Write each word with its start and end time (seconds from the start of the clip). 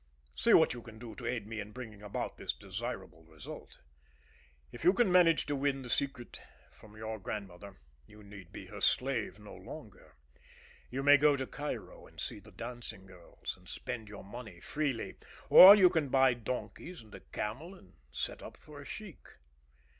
See 0.35 0.55
what 0.55 0.73
you 0.73 0.81
can 0.81 0.97
do 0.97 1.13
to 1.13 1.27
aid 1.27 1.45
me 1.45 1.57
to 1.57 1.65
bring 1.65 2.01
about 2.01 2.37
this 2.37 2.53
desirable 2.53 3.23
result. 3.23 3.81
If 4.71 4.83
you 4.83 4.93
can 4.93 5.11
manage 5.11 5.45
to 5.45 5.55
win 5.55 5.83
the 5.83 5.91
secret 5.91 6.41
from 6.71 6.97
your 6.97 7.19
grandmother, 7.19 7.77
you 8.07 8.23
need 8.23 8.51
be 8.51 8.65
her 8.65 8.81
slave 8.81 9.37
no 9.37 9.53
longer. 9.53 10.15
You 10.89 11.03
may 11.03 11.17
go 11.17 11.35
to 11.37 11.45
Cairo 11.45 12.07
and 12.07 12.19
see 12.19 12.39
the 12.39 12.51
dancing 12.51 13.05
girls 13.05 13.55
and 13.55 13.69
spend 13.69 14.09
your 14.09 14.23
money 14.23 14.59
freely; 14.59 15.17
or 15.51 15.75
you 15.75 15.87
can 15.91 16.09
buy 16.09 16.33
donkeys 16.33 17.03
and 17.03 17.13
a 17.13 17.19
camel, 17.19 17.75
and 17.75 17.93
set 18.11 18.41
up 18.41 18.57
for 18.57 18.81
a 18.81 18.85
sheik. 18.85 19.21